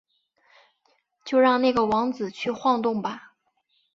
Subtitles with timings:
[1.23, 3.35] 就让那个王子去晃动吧！